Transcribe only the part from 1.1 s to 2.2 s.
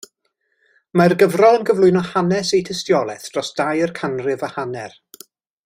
gyfrol yn cyflwyno